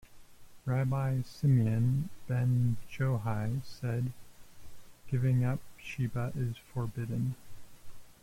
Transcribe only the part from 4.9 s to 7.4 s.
giving up Sheba is forbidden.